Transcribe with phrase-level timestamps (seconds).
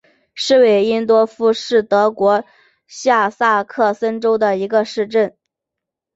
[0.33, 2.43] 施韦因多夫是德国
[2.87, 5.37] 下萨克森州的一个市镇。